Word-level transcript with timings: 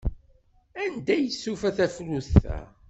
Anda 0.83 1.11
ay 1.15 1.25
tufa 1.41 1.69
tafrut-a? 1.77 2.59